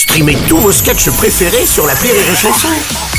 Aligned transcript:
Streamez 0.00 0.38
tous 0.48 0.56
vos 0.56 0.72
sketchs 0.72 1.10
préférés 1.10 1.66
sur 1.66 1.86
la 1.86 1.92
Rire 1.92 2.14
et 2.14 2.34
Chanson. 2.34 2.68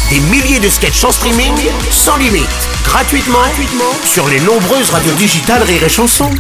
Des 0.10 0.20
milliers 0.20 0.60
de 0.60 0.68
sketchs 0.68 1.04
en 1.04 1.12
streaming, 1.12 1.54
sans 1.92 2.18
limite, 2.18 2.50
gratuitement, 2.84 3.38
gratuitement 3.38 3.94
sur 4.04 4.28
les 4.28 4.40
nombreuses 4.40 4.90
radios 4.90 5.14
digitales 5.14 5.62
Rire 5.62 5.84
et 5.84 5.90
Chanson. 5.90 6.32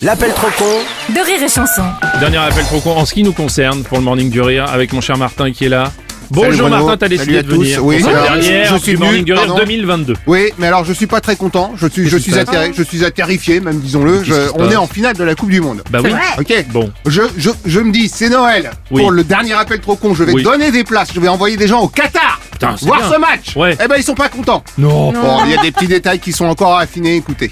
L'appel 0.00 0.32
trop 0.32 0.46
con 0.56 1.12
de 1.12 1.20
rire 1.24 1.42
et 1.42 1.48
chanson. 1.48 1.82
Dernier 2.20 2.36
appel 2.36 2.64
trop 2.66 2.78
con 2.78 2.92
en 2.96 3.04
ce 3.04 3.14
qui 3.14 3.24
nous 3.24 3.32
concerne 3.32 3.82
pour 3.82 3.98
le 3.98 4.04
Morning 4.04 4.30
du 4.30 4.40
Rire 4.40 4.66
avec 4.70 4.92
mon 4.92 5.00
cher 5.00 5.18
Martin 5.18 5.50
qui 5.50 5.64
est 5.64 5.70
là. 5.70 5.90
Bonjour. 6.30 6.68
Martin, 6.68 6.96
t'as 6.96 7.08
décidé 7.08 7.24
Salut 7.26 7.38
à 7.38 7.42
de 7.42 7.48
venir 7.48 7.78
tous. 7.78 7.82
Oui, 7.84 7.98
pour 7.98 8.06
cette 8.08 8.16
alors, 8.18 8.30
dernière 8.38 8.72
je 8.72 8.76
suis 8.78 8.90
du 8.92 8.96
venu, 8.96 9.04
Morning 9.06 9.24
du 9.24 9.32
Rire 9.32 9.42
pardon. 9.46 9.58
2022. 9.58 10.14
Oui, 10.26 10.48
mais 10.58 10.66
alors 10.66 10.84
je 10.84 10.92
suis 10.92 11.06
pas 11.06 11.20
très 11.20 11.36
content. 11.36 11.72
Je 11.76 11.86
suis, 11.86 12.08
je 12.08 12.16
suis, 12.16 12.32
je 12.32 12.82
suis 12.82 13.12
terrifié, 13.12 13.60
même 13.60 13.78
disons-le. 13.80 14.22
On 14.56 14.70
est 14.70 14.76
en 14.76 14.86
finale 14.86 15.16
de 15.16 15.24
la 15.24 15.34
Coupe 15.34 15.50
du 15.50 15.60
Monde. 15.60 15.82
Bah 15.90 16.00
oui. 16.02 16.10
Ok. 16.38 16.66
Bon. 16.70 16.90
Je, 17.06 17.22
je, 17.36 17.50
je 17.64 17.80
me 17.80 17.92
dis, 17.92 18.08
c'est 18.08 18.28
Noël. 18.28 18.70
Oui. 18.90 19.02
Pour 19.02 19.10
le 19.10 19.24
dernier 19.24 19.52
appel 19.54 19.80
trop 19.80 19.96
con, 19.96 20.14
je 20.14 20.24
vais 20.24 20.32
Oui. 20.32 20.42
donner 20.42 20.70
des 20.70 20.84
places. 20.84 21.08
Je 21.14 21.20
vais 21.20 21.28
envoyer 21.28 21.56
des 21.56 21.68
gens 21.68 21.80
au 21.80 21.88
Qatar. 21.88 22.40
Putain, 22.50 22.74
voir 22.82 23.00
bien. 23.00 23.12
ce 23.12 23.18
match. 23.18 23.56
Ouais. 23.56 23.76
Eh 23.84 23.86
ben 23.86 23.96
ils 23.98 24.02
sont 24.02 24.14
pas 24.14 24.28
contents. 24.30 24.64
Non. 24.78 25.12
Bon, 25.12 25.44
il 25.44 25.50
y 25.52 25.58
a 25.58 25.62
des 25.62 25.70
petits 25.72 25.86
détails 25.86 26.18
qui 26.18 26.32
sont 26.32 26.46
encore 26.46 26.76
à 26.78 26.82
affiner. 26.82 27.16
Écoutez. 27.16 27.50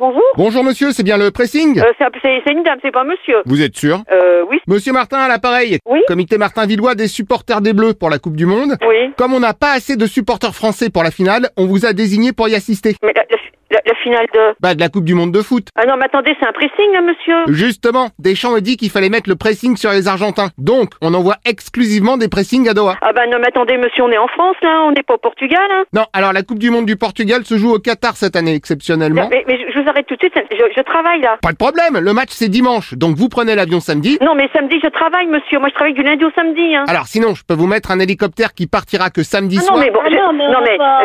Bonjour. 0.00 0.22
Bonjour 0.38 0.64
monsieur, 0.64 0.92
c'est 0.92 1.02
bien 1.02 1.18
le 1.18 1.30
pressing. 1.30 1.78
Euh, 1.78 1.92
c'est 2.22 2.52
une 2.52 2.62
dame, 2.62 2.78
c'est 2.82 2.90
pas 2.90 3.04
monsieur. 3.04 3.42
Vous 3.44 3.60
êtes 3.60 3.76
sûr 3.76 4.02
Euh, 4.10 4.42
oui. 4.50 4.58
Monsieur 4.66 4.94
Martin 4.94 5.18
à 5.18 5.28
l'appareil. 5.28 5.78
Oui. 5.84 6.00
Comité 6.08 6.38
Martin 6.38 6.64
Villois 6.64 6.94
des 6.94 7.06
supporters 7.06 7.60
des 7.60 7.74
Bleus 7.74 7.92
pour 7.92 8.08
la 8.08 8.18
Coupe 8.18 8.34
du 8.34 8.46
Monde. 8.46 8.76
Oui. 8.88 9.12
Comme 9.18 9.34
on 9.34 9.40
n'a 9.40 9.52
pas 9.52 9.72
assez 9.72 9.96
de 9.96 10.06
supporters 10.06 10.54
français 10.54 10.88
pour 10.88 11.02
la 11.02 11.10
finale, 11.10 11.50
on 11.58 11.66
vous 11.66 11.84
a 11.84 11.92
désigné 11.92 12.32
pour 12.32 12.48
y 12.48 12.54
assister. 12.54 12.96
Mais 13.02 13.12
la, 13.14 13.24
la- 13.30 13.36
la- 13.70 13.80
la 13.86 13.94
finale 14.02 14.26
de... 14.34 14.40
Bah 14.60 14.74
de 14.74 14.80
la 14.80 14.88
Coupe 14.88 15.04
du 15.04 15.14
Monde 15.14 15.32
de 15.32 15.42
foot. 15.42 15.68
Ah 15.76 15.86
non, 15.86 15.94
mais 15.98 16.06
attendez, 16.06 16.34
c'est 16.40 16.46
un 16.46 16.52
pressing, 16.52 16.92
là, 16.92 17.00
monsieur 17.02 17.36
Justement, 17.48 18.08
Deschamps 18.18 18.54
a 18.54 18.60
dit 18.60 18.76
qu'il 18.76 18.90
fallait 18.90 19.08
mettre 19.08 19.28
le 19.28 19.36
pressing 19.36 19.76
sur 19.76 19.90
les 19.90 20.08
Argentins. 20.08 20.48
Donc, 20.58 20.90
on 21.02 21.14
envoie 21.14 21.36
exclusivement 21.44 22.16
des 22.16 22.28
pressings 22.28 22.68
à 22.68 22.74
Doha. 22.74 22.96
Ah 23.02 23.12
bah 23.12 23.26
non, 23.30 23.38
mais 23.40 23.48
attendez, 23.48 23.76
monsieur, 23.76 24.02
on 24.04 24.10
est 24.10 24.18
en 24.18 24.28
France, 24.28 24.56
là, 24.62 24.82
on 24.86 24.92
n'est 24.92 25.02
pas 25.02 25.14
au 25.14 25.18
Portugal, 25.18 25.60
hein 25.72 25.84
Non, 25.92 26.04
alors 26.12 26.32
la 26.32 26.42
Coupe 26.42 26.58
du 26.58 26.70
Monde 26.70 26.86
du 26.86 26.96
Portugal 26.96 27.44
se 27.44 27.56
joue 27.56 27.72
au 27.74 27.78
Qatar 27.78 28.16
cette 28.16 28.36
année 28.36 28.54
exceptionnellement. 28.54 29.28
mais, 29.30 29.44
mais 29.46 29.58
je 29.58 29.70
je 29.70 29.78
vous 29.84 29.88
arrête 29.88 30.06
tout 30.06 30.14
de 30.16 30.20
suite, 30.20 30.34
je, 30.50 30.64
je 30.76 30.82
travaille, 30.82 31.20
là. 31.22 31.38
Pas 31.42 31.52
de 31.52 31.56
problème, 31.56 31.98
le 31.98 32.12
match 32.12 32.28
c'est 32.32 32.48
dimanche, 32.48 32.92
donc 32.94 33.16
vous 33.16 33.28
prenez 33.30 33.54
l'avion 33.54 33.80
samedi. 33.80 34.18
Non, 34.20 34.34
mais 34.34 34.48
samedi, 34.54 34.76
je 34.82 34.88
travaille, 34.90 35.26
monsieur. 35.26 35.58
Moi, 35.58 35.68
je 35.70 35.74
travaille 35.74 35.94
du 35.94 36.02
lundi 36.02 36.22
au 36.24 36.30
samedi, 36.32 36.74
hein. 36.74 36.84
Alors 36.88 37.06
sinon, 37.06 37.34
je 37.34 37.42
peux 37.44 37.54
vous 37.54 37.66
mettre 37.66 37.90
un 37.90 37.98
hélicoptère 38.00 38.52
qui 38.52 38.66
partira 38.66 39.08
que 39.10 39.22
samedi 39.22 39.56
Ah 39.60 39.62
soir. 39.62 39.78
non, 39.78 39.82
mais 39.84 39.90
bon, 39.90 40.00
je- 40.04 40.10
non, 40.16 40.32
mais 40.34 40.44
on 40.48 40.52
non, 40.52 40.58
mais 40.62 40.76
va 40.76 41.00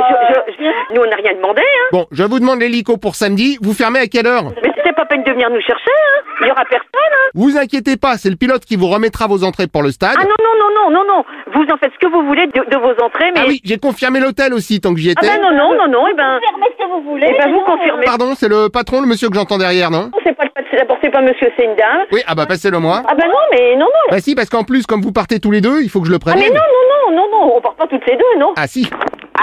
je- 0.50 0.52
je- 0.54 0.96
nous, 0.96 1.02
on 1.02 1.10
n'a 1.10 1.16
rien 1.16 1.34
demandé, 1.36 1.62
hein. 1.62 1.88
Bon, 1.94 2.06
je 2.12 2.24
vous 2.24 2.40
demande 2.40 2.55
l'hélico 2.60 2.98
pour 2.98 3.16
samedi, 3.16 3.58
vous 3.62 3.74
fermez 3.74 4.00
à 4.00 4.08
quelle 4.08 4.28
heure 4.28 4.46
Mais 4.64 4.72
c'est 4.84 4.96
pas 4.96 5.06
peine 5.06 5.24
de 5.24 5.32
venir 5.32 5.50
nous 5.50 5.62
chercher, 5.62 5.92
hein. 5.92 6.22
Il 6.42 6.48
y 6.48 6.52
aura 6.52 6.64
personne, 6.66 6.86
hein. 6.94 7.30
Vous 7.34 7.58
inquiétez 7.58 7.98
pas, 7.98 8.18
c'est 8.18 8.30
le 8.30 8.36
pilote 8.36 8.66
qui 8.66 8.76
vous 8.76 8.88
remettra 8.88 9.28
vos 9.28 9.44
entrées 9.44 9.68
pour 9.68 9.84
le 9.84 9.92
stade. 9.92 10.16
Ah 10.20 10.24
non, 10.24 10.30
non, 10.30 10.56
non, 10.60 10.90
non, 10.92 10.92
non, 11.06 11.16
non. 11.16 11.24
Vous 11.54 11.64
en 11.74 11.78
faites 11.78 11.92
ce 11.94 12.06
que 12.06 12.12
vous 12.12 12.26
voulez 12.26 12.48
de, 12.48 12.70
de 12.70 12.78
vos 12.78 12.92
entrées, 13.04 13.32
mais... 13.34 13.42
Ah 13.44 13.46
oui, 13.48 13.62
j'ai 13.64 13.78
confirmé 13.78 14.20
l'hôtel 14.20 14.54
aussi 14.54 14.80
tant 14.82 14.94
que 14.94 15.00
j'y 15.00 15.10
Ah 15.10 15.12
étais. 15.14 15.28
ben 15.28 15.42
non, 15.42 15.52
non, 15.52 15.76
non, 15.76 15.88
non, 15.88 16.08
et 16.08 16.14
ben... 16.14 16.40
Confirmez 16.42 16.66
ce 16.78 16.84
que 16.84 16.90
vous 16.92 17.02
voulez. 17.10 17.28
Eh 17.30 17.38
ben, 17.38 17.52
vous 17.52 17.60
euh, 17.62 17.66
confirmez. 17.66 18.06
Pardon, 18.06 18.34
c'est 18.36 18.48
le 18.50 18.70
patron, 18.70 19.02
le 19.02 19.08
monsieur 19.08 19.30
que 19.30 19.36
j'entends 19.36 19.58
derrière, 19.58 19.92
non 19.92 20.12
C'est 20.26 20.36
pas 20.36 20.44
le 20.44 20.50
c'est 20.72 20.78
d'abord 20.78 20.98
c'est 21.02 21.10
pas 21.12 21.22
monsieur, 21.22 21.48
c'est 21.58 21.64
une 21.66 21.76
dame. 21.76 22.02
Oui, 22.12 22.22
ah 22.28 22.36
bah 22.36 22.46
passez-le 22.48 22.80
moi. 22.80 23.02
Ah 23.08 23.14
ben 23.16 23.28
non, 23.28 23.40
mais 23.54 23.74
non, 23.76 23.86
non. 23.86 24.12
Bah 24.12 24.20
si, 24.20 24.36
parce 24.36 24.50
qu'en 24.50 24.64
plus, 24.64 24.86
comme 24.86 25.02
vous 25.02 25.12
partez 25.14 25.40
tous 25.40 25.52
les 25.52 25.62
deux, 25.62 25.82
il 25.84 25.90
faut 25.90 26.02
que 26.02 26.08
je 26.08 26.12
le 26.12 26.18
Ah 26.26 26.32
mais 26.36 26.42
prenne. 26.42 26.54
non, 26.54 26.60
non, 26.60 27.12
non, 27.12 27.16
non, 27.16 27.28
non, 27.32 27.54
on 27.58 27.62
part 27.62 27.76
pas 27.76 27.88
toutes 27.88 28.06
les 28.08 28.16
deux, 28.18 28.40
non. 28.40 28.54
Ah 28.58 28.68
si. 28.68 28.90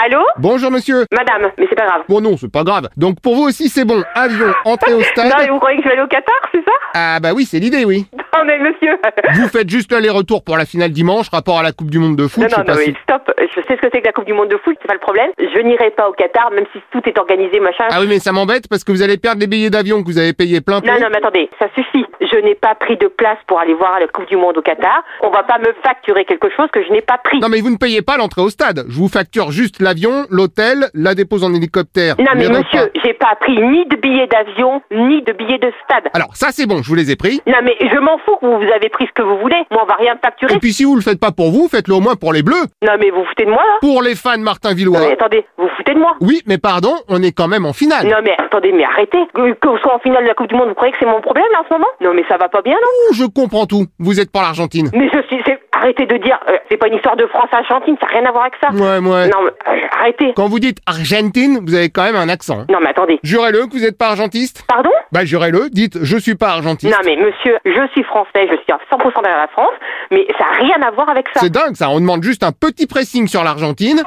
Allô 0.00 0.20
Bonjour 0.38 0.70
monsieur. 0.70 1.04
Madame, 1.12 1.50
mais 1.58 1.66
c'est 1.68 1.76
pas 1.76 1.84
grave. 1.86 2.02
Bon 2.08 2.20
non, 2.22 2.36
c'est 2.38 2.50
pas 2.50 2.64
grave. 2.64 2.88
Donc 2.96 3.20
pour 3.20 3.34
vous 3.34 3.42
aussi 3.42 3.68
c'est 3.68 3.84
bon. 3.84 4.02
Avion, 4.14 4.46
entrée 4.64 4.94
au 4.94 4.98
Non, 5.00 5.04
mais 5.16 5.28
stade. 5.28 5.50
vous 5.50 5.58
croyez 5.58 5.76
que 5.78 5.82
je 5.84 5.88
vais 5.88 5.94
aller 5.94 6.02
au 6.02 6.06
Qatar, 6.08 6.34
c'est 6.50 6.64
ça? 6.64 6.72
Ah 6.94 7.20
bah 7.20 7.32
oui, 7.34 7.44
c'est 7.44 7.58
l'idée, 7.58 7.84
oui. 7.84 8.06
Non, 8.34 8.44
mais 8.46 8.58
monsieur. 8.58 8.96
Vous 9.34 9.48
faites 9.48 9.68
juste 9.68 9.92
l'aller-retour 9.92 10.42
pour 10.42 10.56
la 10.56 10.64
finale 10.64 10.90
dimanche, 10.90 11.28
rapport 11.30 11.58
à 11.58 11.62
la 11.62 11.72
Coupe 11.72 11.90
du 11.90 11.98
Monde 11.98 12.16
de 12.16 12.26
foot. 12.26 12.42
Non, 12.44 12.48
non, 12.50 12.58
non, 12.60 12.64
pas 12.64 12.74
mais 12.76 12.84
si- 12.86 12.96
stop. 13.02 13.30
Je 13.38 13.60
sais 13.68 13.76
ce 13.76 13.80
que 13.82 13.88
c'est 13.92 14.00
que 14.00 14.06
la 14.06 14.12
Coupe 14.12 14.24
du 14.24 14.32
Monde 14.32 14.48
de 14.48 14.56
foot, 14.56 14.74
c'est 14.80 14.88
pas 14.88 14.94
le 14.94 15.00
problème. 15.00 15.30
Je 15.38 15.60
n'irai 15.60 15.90
pas 15.90 16.08
au 16.08 16.12
Qatar, 16.12 16.50
même 16.50 16.64
si 16.72 16.80
tout 16.90 17.02
est 17.06 17.18
organisé, 17.18 17.60
machin. 17.60 17.84
Ah 17.90 17.98
oui, 18.00 18.06
mais 18.08 18.18
ça 18.18 18.32
m'embête 18.32 18.68
parce 18.68 18.84
que 18.84 18.90
vous 18.90 19.02
allez 19.02 19.18
perdre 19.18 19.40
les 19.42 19.46
billets 19.46 19.68
d'avion 19.68 20.00
que 20.02 20.06
vous 20.06 20.16
avez 20.18 20.32
payé 20.32 20.62
plein. 20.62 20.80
Non, 20.80 20.94
non, 20.98 21.08
mais 21.10 21.18
attendez, 21.18 21.50
ça 21.58 21.66
suffit. 21.74 22.06
Je 22.22 22.36
n'ai 22.38 22.54
pas 22.54 22.74
pris 22.74 22.96
de 22.96 23.06
place 23.06 23.36
pour 23.46 23.60
aller 23.60 23.74
voir 23.74 24.00
la 24.00 24.08
Coupe 24.08 24.26
du 24.28 24.36
Monde 24.36 24.56
au 24.56 24.62
Qatar. 24.62 25.04
On 25.22 25.28
va 25.30 25.42
pas 25.42 25.58
me 25.58 25.72
facturer 25.84 26.24
quelque 26.24 26.48
chose 26.56 26.68
que 26.72 26.82
je 26.82 26.90
n'ai 26.90 27.02
pas 27.02 27.18
pris. 27.18 27.38
Non 27.38 27.48
mais 27.50 27.60
vous 27.60 27.70
ne 27.70 27.76
payez 27.76 28.00
pas 28.00 28.16
l'entrée 28.16 28.40
au 28.40 28.48
stade. 28.48 28.86
Je 28.88 28.96
vous 28.96 29.08
facture 29.08 29.50
juste 29.50 29.81
l'avion, 29.82 30.26
l'hôtel, 30.30 30.86
la 30.94 31.14
dépose 31.14 31.44
en 31.44 31.52
hélicoptère. 31.54 32.16
Non, 32.18 32.32
mais 32.36 32.48
monsieur, 32.48 32.90
j'ai 33.04 33.14
pas 33.14 33.34
pris 33.40 33.60
ni 33.60 33.84
de 33.86 33.96
billets 33.96 34.26
d'avion, 34.26 34.82
ni 34.90 35.22
de 35.22 35.32
billets 35.32 35.58
de 35.58 35.72
stade. 35.84 36.08
Alors 36.14 36.34
ça 36.36 36.48
c'est 36.50 36.66
bon, 36.66 36.82
je 36.82 36.88
vous 36.88 36.94
les 36.94 37.10
ai 37.10 37.16
pris. 37.16 37.40
Non, 37.46 37.58
mais 37.62 37.76
je 37.80 37.98
m'en 37.98 38.18
fous 38.18 38.36
que 38.40 38.46
vous 38.46 38.72
avez 38.72 38.88
pris 38.88 39.06
ce 39.06 39.12
que 39.12 39.22
vous 39.22 39.38
voulez. 39.38 39.56
Moi, 39.70 39.80
on 39.82 39.86
va 39.86 39.94
rien 39.96 40.16
facturer. 40.22 40.54
Et 40.54 40.58
puis 40.58 40.72
si 40.72 40.84
vous 40.84 40.94
le 40.96 41.02
faites 41.02 41.20
pas 41.20 41.32
pour 41.32 41.50
vous, 41.50 41.68
faites-le 41.68 41.94
au 41.94 42.00
moins 42.00 42.14
pour 42.16 42.32
les 42.32 42.42
bleus. 42.42 42.64
Non, 42.82 42.92
mais 43.00 43.10
vous 43.10 43.22
vous 43.22 43.28
foutez 43.28 43.44
de 43.44 43.50
moi, 43.50 43.62
là 43.62 43.78
Pour 43.80 44.02
les 44.02 44.14
fans 44.14 44.38
Martin 44.38 44.70
Non, 44.70 44.74
Villois. 44.76 45.00
mais 45.00 45.12
attendez, 45.12 45.44
vous 45.58 45.64
vous 45.64 45.70
foutez 45.76 45.94
de 45.94 45.98
moi 45.98 46.14
Oui, 46.20 46.42
mais 46.46 46.58
pardon, 46.58 46.94
on 47.08 47.22
est 47.22 47.32
quand 47.32 47.48
même 47.48 47.64
en 47.66 47.72
finale. 47.72 48.06
Non, 48.06 48.16
mais 48.24 48.34
attendez, 48.38 48.72
mais 48.72 48.84
arrêtez. 48.84 49.18
Que, 49.34 49.52
que 49.54 49.68
vous 49.68 49.78
soyez 49.78 49.96
en 49.96 49.98
finale 50.00 50.22
de 50.24 50.28
la 50.28 50.34
Coupe 50.34 50.48
du 50.48 50.54
Monde, 50.56 50.68
vous 50.68 50.74
croyez 50.74 50.92
que 50.92 50.98
c'est 51.00 51.06
mon 51.06 51.20
problème, 51.20 51.44
là, 51.52 51.60
en 51.60 51.68
ce 51.68 51.72
moment? 51.74 51.86
Non, 52.00 52.14
mais 52.14 52.24
ça 52.28 52.36
va 52.36 52.48
pas 52.48 52.62
bien, 52.62 52.74
non? 52.74 52.88
Ouh, 53.10 53.14
Je 53.14 53.24
comprends 53.24 53.66
tout. 53.66 53.86
Vous 53.98 54.20
êtes 54.20 54.30
pour 54.32 54.42
l'Argentine. 54.42 54.90
Mais 54.92 55.08
je 55.12 55.20
suis... 55.28 55.42
Arrêtez 55.82 56.06
de 56.06 56.16
dire... 56.18 56.38
euh, 56.48 56.56
c'est 56.70 56.76
pas 56.76 56.86
une 56.86 56.94
histoire 56.94 57.16
de 57.16 57.26
France-Argentine, 57.26 57.96
ça 58.00 58.06
n'a 58.06 58.20
rien 58.20 58.28
à 58.28 58.32
voir 58.32 58.44
avec 58.44 58.54
ça. 58.62 58.70
Ouais, 58.72 58.98
ouais. 58.98 59.28
Non, 59.28 59.42
mais 59.42 59.50
euh, 59.50 59.86
arrêtez. 59.98 60.32
Quand 60.36 60.48
vous 60.48 60.60
dites 60.60 60.78
Argentine, 60.86 61.58
vous 61.66 61.74
avez 61.74 61.90
quand 61.90 62.04
même 62.04 62.14
un 62.16 62.28
accent. 62.28 62.60
hein. 62.60 62.66
Non, 62.70 62.78
mais 62.80 62.90
attendez. 62.90 63.18
Jurez-le 63.24 63.66
que 63.66 63.72
vous 63.72 63.80
n'êtes 63.80 63.98
pas 63.98 64.08
argentiste. 64.10 64.64
Pardon? 64.68 64.90
Bah 65.10 65.24
jurez-le, 65.24 65.68
dites 65.70 65.98
je 66.02 66.16
suis 66.16 66.36
pas 66.36 66.50
argentiste. 66.50 66.92
Non, 66.96 67.02
mais 67.04 67.16
monsieur, 67.16 67.58
je 67.64 67.86
suis 67.92 68.04
français, 68.04 68.46
je 68.48 68.56
suis 68.62 68.72
à 68.72 68.78
100% 68.92 69.22
derrière 69.22 69.40
la 69.40 69.48
France, 69.48 69.72
mais 70.12 70.24
ça 70.38 70.44
n'a 70.44 70.52
rien 70.52 70.80
à 70.86 70.90
voir 70.92 71.08
avec 71.10 71.26
ça. 71.34 71.40
C'est 71.40 71.50
dingue 71.50 71.74
ça, 71.74 71.90
on 71.90 71.98
demande 72.00 72.22
juste 72.22 72.44
un 72.44 72.52
petit 72.52 72.86
pressing 72.86 73.26
sur 73.26 73.42
l'Argentine. 73.42 74.02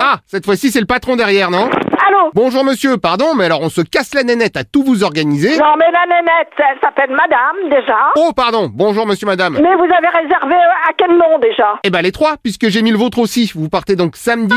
Ah, 0.00 0.16
cette 0.26 0.44
fois-ci 0.44 0.70
c'est 0.70 0.80
le 0.80 0.86
patron 0.86 1.16
derrière, 1.16 1.50
non? 1.50 1.68
Bonjour 2.34 2.64
monsieur, 2.64 2.96
pardon, 2.98 3.34
mais 3.36 3.44
alors 3.46 3.60
on 3.62 3.68
se 3.68 3.80
casse 3.80 4.14
la 4.14 4.22
nénette 4.22 4.56
à 4.56 4.64
tout 4.64 4.82
vous 4.82 5.02
organiser. 5.04 5.56
Non, 5.58 5.74
mais 5.78 5.90
la 5.92 6.06
nénette, 6.06 6.52
elle 6.58 6.78
s'appelle 6.80 7.10
Madame, 7.10 7.70
déjà. 7.70 7.96
Oh 8.16 8.30
pardon, 8.36 8.68
bonjour 8.72 9.06
monsieur 9.06 9.26
madame. 9.26 9.54
Mais 9.54 9.74
vous 9.76 9.84
avez 9.84 10.08
réservé 10.08 10.54
euh, 10.54 10.88
à 10.88 10.92
quel 10.96 11.10
nom, 11.16 11.38
déjà? 11.40 11.78
Eh 11.84 11.90
ben 11.90 12.02
les 12.02 12.12
trois, 12.12 12.36
puisque 12.42 12.68
j'ai 12.68 12.82
mis 12.82 12.90
le 12.90 12.98
vôtre 12.98 13.18
aussi. 13.18 13.50
Vous 13.54 13.68
partez 13.68 13.96
donc 13.96 14.16
samedi. 14.16 14.54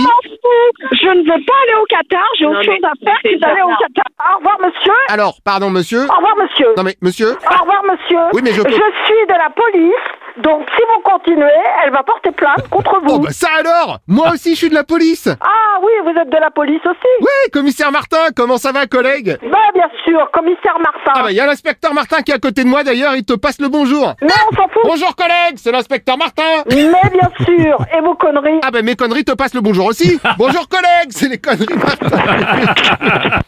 Je 0.92 1.08
ne 1.08 1.22
veux 1.22 1.46
pas 1.46 1.54
aller 1.64 1.81
au 1.81 1.86
Qatar, 1.86 2.24
j'ai 2.38 2.46
autre 2.46 2.60
mais 2.60 2.66
chose 2.66 2.84
à 2.84 2.92
faire 3.06 3.18
que 3.24 3.40
d'aller 3.40 3.62
au. 3.62 3.70
Qatar. 3.70 4.06
Au 4.34 4.38
revoir, 4.38 4.58
monsieur. 4.62 4.94
Alors, 5.10 5.36
pardon 5.44 5.70
monsieur. 5.70 6.00
Au 6.02 6.16
revoir, 6.16 6.36
monsieur. 6.38 6.68
Non 6.78 6.84
mais 6.84 6.96
monsieur. 7.02 7.31
Au 7.31 7.62
revoir, 7.62 7.84
monsieur. 7.84 8.20
Oui, 8.34 8.42
mais 8.44 8.52
je 8.52 8.62
peux- 8.62 8.70
suis 8.72 9.26
de 9.28 9.34
la 9.34 9.50
police, 9.50 10.08
donc 10.44 10.66
si 10.75 10.81
vous 10.81 11.02
continuez, 11.03 11.46
elle 11.84 11.91
va 11.91 12.03
porter 12.03 12.31
plainte 12.31 12.68
contre 12.69 13.00
vous. 13.03 13.16
Oh 13.16 13.19
bah 13.19 13.29
ça 13.31 13.47
alors 13.59 14.00
Moi 14.07 14.31
aussi 14.34 14.52
je 14.52 14.56
suis 14.56 14.69
de 14.69 14.74
la 14.75 14.84
police. 14.84 15.28
Ah 15.41 15.79
oui, 15.81 15.91
vous 16.03 16.19
êtes 16.19 16.29
de 16.29 16.38
la 16.38 16.52
police 16.52 16.81
aussi 16.85 17.12
Ouais, 17.22 17.50
commissaire 17.52 17.91
Martin, 17.91 18.18
comment 18.35 18.57
ça 18.57 18.72
va 18.72 18.85
collègue? 18.88 19.38
Bah, 19.51 19.57
bien 19.74 19.90
sûr, 20.03 20.30
commissaire 20.31 20.78
Martin. 20.80 21.12
Ah 21.16 21.24
bah 21.24 21.31
il 21.31 21.35
y 21.38 21.40
a 21.40 21.46
l'inspecteur 21.46 21.94
Martin 21.94 22.22
qui 22.22 22.31
est 22.31 22.35
à 22.35 22.40
côté 22.40 22.63
de 22.63 22.69
moi 22.69 22.84
d'ailleurs, 22.84 23.16
il 23.16 23.24
te 23.25 23.34
passe 23.34 23.59
le 23.59 23.68
bonjour. 23.69 24.13
Mais 24.22 24.30
on 24.51 24.56
s'en 24.56 24.68
fout. 24.69 24.81
Bonjour 24.84 25.16
collègue, 25.16 25.56
c'est 25.57 25.72
l'inspecteur 25.72 26.18
Martin. 26.18 26.63
Mais 26.69 26.90
bien 27.12 27.31
sûr, 27.46 27.78
et 27.96 28.01
vos 28.01 28.16
conneries. 28.16 28.59
Ah 28.63 28.72
bah 28.72 28.81
mes 28.81 28.96
conneries 28.96 29.24
te 29.25 29.34
passent 29.34 29.53
le 29.56 29.62
bonjour 29.62 29.85
aussi. 29.85 30.19
Bonjour 30.38 30.68
collègue, 30.68 31.09
c'est 31.09 31.28
les 31.30 31.38
conneries 31.38 31.78
Martin. 31.78 32.18